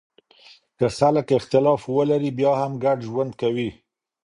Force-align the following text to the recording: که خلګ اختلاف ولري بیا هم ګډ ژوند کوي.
که 0.77 0.85
خلګ 0.97 1.25
اختلاف 1.37 1.81
ولري 1.97 2.31
بیا 2.37 2.51
هم 2.61 2.71
ګډ 2.83 2.97
ژوند 3.07 3.31
کوي. 3.41 3.69